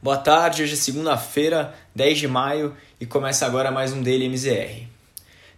[0.00, 4.86] Boa tarde, hoje é segunda-feira, 10 de maio e começa agora mais um Daily MZR.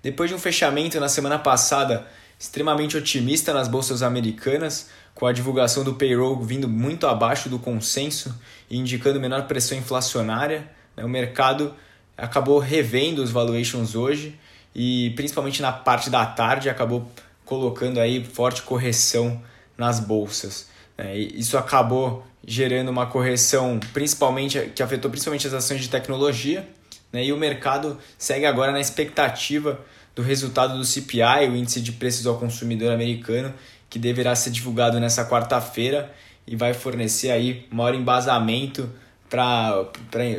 [0.02, 2.06] Depois de um fechamento na semana passada
[2.38, 8.34] extremamente otimista nas bolsas americanas, com a divulgação do payroll vindo muito abaixo do consenso
[8.70, 10.66] e indicando menor pressão inflacionária,
[10.96, 11.74] né, o mercado
[12.16, 14.40] acabou revendo os valuations hoje
[14.74, 17.06] e principalmente na parte da tarde acabou
[17.44, 19.38] colocando aí forte correção
[19.76, 20.69] nas bolsas.
[21.00, 26.68] Né, isso acabou gerando uma correção principalmente que afetou principalmente as ações de tecnologia,
[27.10, 27.24] né?
[27.24, 29.80] E o mercado segue agora na expectativa
[30.14, 33.54] do resultado do CPI, o índice de preços ao consumidor americano,
[33.88, 36.12] que deverá ser divulgado nessa quarta-feira
[36.46, 38.90] e vai fornecer aí maior embasamento
[39.30, 39.86] para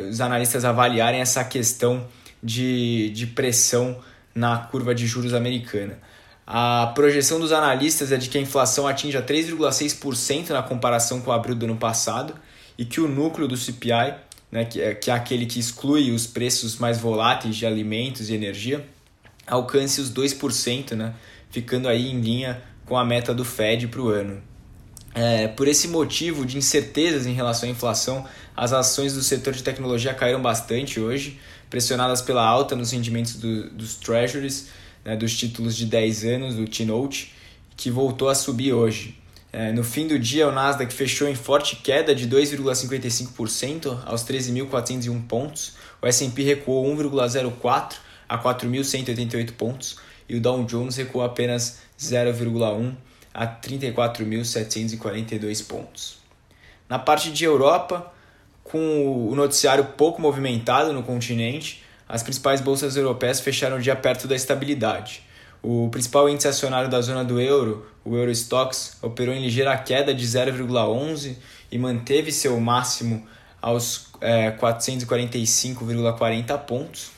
[0.07, 2.05] os analistas avaliarem essa questão
[2.43, 3.97] de, de pressão
[4.35, 5.97] na curva de juros americana.
[6.53, 11.55] A projeção dos analistas é de que a inflação atinja 3,6% na comparação com abril
[11.55, 12.35] do ano passado
[12.77, 14.15] e que o núcleo do CPI,
[14.51, 18.33] né, que, é, que é aquele que exclui os preços mais voláteis de alimentos e
[18.33, 18.85] energia,
[19.47, 21.13] alcance os 2%, né,
[21.49, 24.43] ficando aí em linha com a meta do Fed para o ano.
[25.15, 28.25] É, por esse motivo de incertezas em relação à inflação,
[28.57, 33.69] as ações do setor de tecnologia caíram bastante hoje, pressionadas pela alta nos rendimentos do,
[33.69, 34.67] dos treasuries
[35.03, 37.33] né, dos títulos de 10 anos, do T-Note,
[37.75, 39.21] que voltou a subir hoje.
[39.53, 45.27] É, no fim do dia, o Nasdaq fechou em forte queda de 2,55% aos 13.401
[45.27, 47.95] pontos, o S&P recuou 1,04%
[48.29, 49.97] a 4.188 pontos
[50.29, 52.93] e o Dow Jones recuou apenas 0,1%
[53.33, 56.19] a 34.742 pontos.
[56.87, 58.13] Na parte de Europa,
[58.63, 64.27] com o noticiário pouco movimentado no continente, as principais bolsas europeias fecharam o dia perto
[64.27, 65.23] da estabilidade.
[65.63, 70.25] O principal índice acionário da zona do euro, o Eurostox, operou em ligeira queda de
[70.25, 71.37] 0,11
[71.71, 73.25] e manteve seu máximo
[73.61, 77.11] aos é, 445,40 pontos.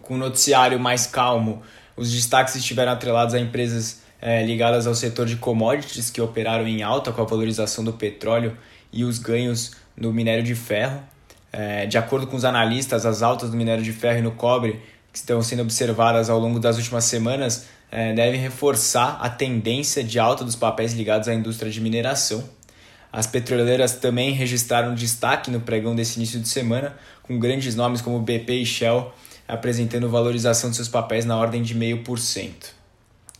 [0.00, 1.60] Com o noticiário mais calmo,
[1.96, 6.84] os destaques estiveram atrelados a empresas é, ligadas ao setor de commodities que operaram em
[6.84, 8.56] alta com a valorização do petróleo
[8.92, 11.02] e os ganhos no minério de ferro.
[11.56, 14.80] É, de acordo com os analistas, as altas do minério de ferro e no cobre
[15.12, 20.18] que estão sendo observadas ao longo das últimas semanas é, devem reforçar a tendência de
[20.18, 22.42] alta dos papéis ligados à indústria de mineração.
[23.12, 28.18] As petroleiras também registraram destaque no pregão desse início de semana, com grandes nomes como
[28.18, 29.12] BP e Shell
[29.46, 32.50] apresentando valorização de seus papéis na ordem de 0,5%.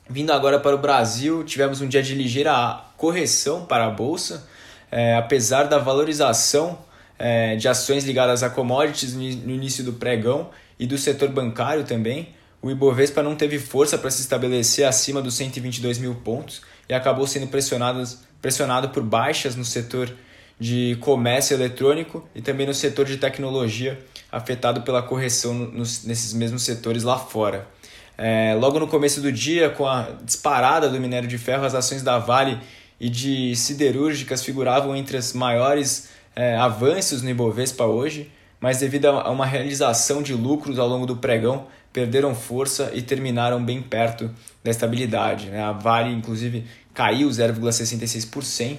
[0.09, 4.47] Vindo agora para o Brasil, tivemos um dia de ligeira correção para a bolsa,
[4.89, 6.79] é, apesar da valorização
[7.19, 12.35] é, de ações ligadas a commodities no início do pregão e do setor bancário também,
[12.61, 17.27] o Ibovespa não teve força para se estabelecer acima dos 122 mil pontos e acabou
[17.27, 18.03] sendo pressionado,
[18.41, 20.11] pressionado por baixas no setor
[20.59, 23.99] de comércio eletrônico e também no setor de tecnologia,
[24.33, 27.69] afetado pela correção nos, nesses mesmos setores lá fora.
[28.17, 32.03] É, logo no começo do dia, com a disparada do minério de ferro, as ações
[32.03, 32.59] da Vale
[33.01, 38.31] e de siderúrgicas figuravam entre as maiores é, avanços no Ibovespa hoje,
[38.61, 43.65] mas devido a uma realização de lucros ao longo do pregão, perderam força e terminaram
[43.65, 44.31] bem perto
[44.63, 45.47] da estabilidade.
[45.51, 45.63] Né?
[45.63, 48.79] A Vale, inclusive, caiu 0,66%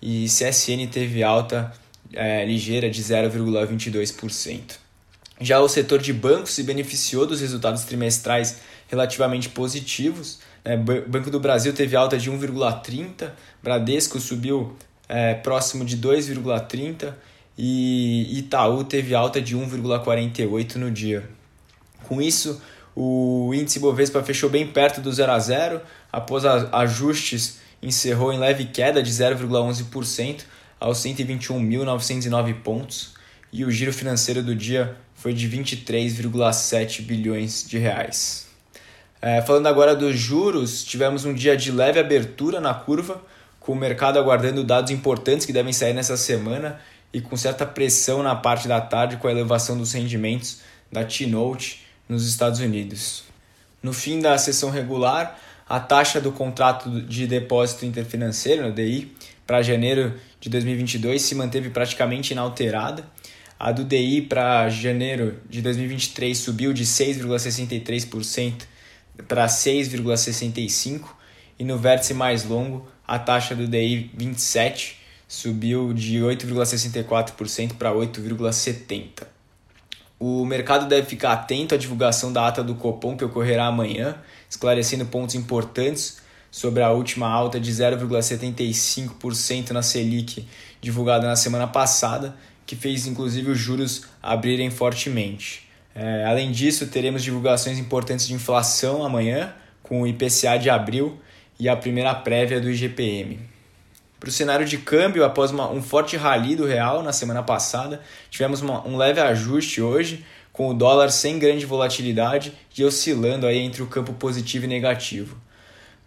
[0.00, 1.72] e CSN teve alta
[2.12, 4.76] é, ligeira de 0,22%.
[5.40, 10.38] Já o setor de bancos se beneficiou dos resultados trimestrais relativamente positivos.
[10.64, 10.76] Né?
[10.76, 13.30] Banco do Brasil teve alta de 1,30%,
[13.62, 14.76] Bradesco subiu
[15.08, 17.14] é, próximo de 2,30
[17.56, 21.28] e Itaú teve alta de 1,48 no dia.
[22.04, 22.60] Com isso,
[22.94, 25.80] o índice Bovespa fechou bem perto do 0 a 0,
[26.12, 30.42] após ajustes encerrou em leve queda de 0,11%
[30.80, 33.14] aos 121.909 pontos
[33.52, 38.48] e o giro financeiro do dia foi de 23,7 bilhões de reais.
[39.22, 43.22] É, falando agora dos juros, tivemos um dia de leve abertura na curva,
[43.64, 46.78] com o mercado aguardando dados importantes que devem sair nessa semana
[47.14, 50.60] e com certa pressão na parte da tarde com a elevação dos rendimentos
[50.92, 53.24] da T-Note nos Estados Unidos.
[53.82, 59.16] No fim da sessão regular, a taxa do contrato de depósito interfinanceiro, no DI,
[59.46, 63.02] para janeiro de 2022 se manteve praticamente inalterada.
[63.58, 68.64] A do DI para janeiro de 2023 subiu de 6,63%
[69.26, 71.04] para 6,65%
[71.58, 74.98] e no vértice mais longo a taxa do DI 27
[75.28, 79.26] subiu de 8,64% para 8,70%.
[80.18, 84.16] O mercado deve ficar atento à divulgação da ata do Copom que ocorrerá amanhã,
[84.48, 86.18] esclarecendo pontos importantes
[86.50, 90.46] sobre a última alta de 0,75% na Selic
[90.80, 95.68] divulgada na semana passada, que fez inclusive os juros abrirem fortemente.
[95.94, 99.52] É, além disso, teremos divulgações importantes de inflação amanhã,
[99.82, 101.18] com o IPCA de abril
[101.58, 103.40] e a primeira prévia do IGPM.
[104.18, 108.00] Para o cenário de câmbio, após uma, um forte rally do real na semana passada,
[108.30, 113.58] tivemos uma, um leve ajuste hoje, com o dólar sem grande volatilidade e oscilando aí
[113.58, 115.36] entre o campo positivo e negativo.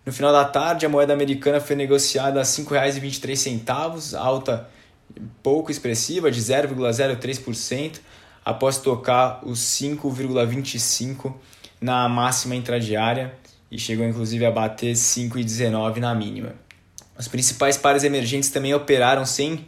[0.05, 4.69] No final da tarde, a moeda americana foi negociada a R$ 5,23, alta
[5.43, 7.99] pouco expressiva, de 0,03%,
[8.43, 11.33] após tocar os 5,25
[11.81, 13.33] na máxima intradiária
[13.71, 16.55] e chegou inclusive a bater 5,19 na mínima.
[17.17, 19.65] Os principais pares emergentes também operaram sem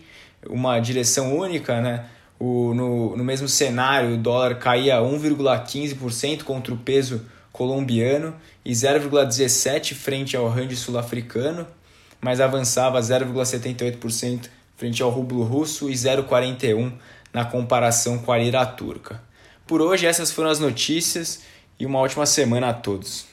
[0.47, 2.05] uma direção única, né?
[2.39, 9.93] O, no, no mesmo cenário, o dólar caía 1,15% contra o peso colombiano e 0,17%
[9.93, 11.67] frente ao rand sul-africano,
[12.21, 14.47] mas avançava 0,78%
[14.77, 16.93] frente ao rublo russo e 0,41%
[17.33, 19.21] na comparação com a lira turca.
[19.67, 21.41] Por hoje, essas foram as notícias
[21.77, 23.25] e uma ótima semana a todos.